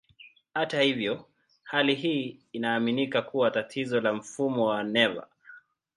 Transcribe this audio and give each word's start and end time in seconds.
Hata 0.53 0.81
hivyo, 0.81 1.25
hali 1.63 1.95
hii 1.95 2.39
inaaminika 2.51 3.21
kuwa 3.21 3.51
tatizo 3.51 4.01
la 4.01 4.13
mfumo 4.13 4.65
wa 4.65 4.83
neva. 4.83 5.27